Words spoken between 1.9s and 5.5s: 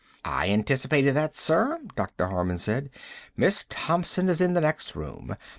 Dr. Harman said. "Miss Thompson is in the next room.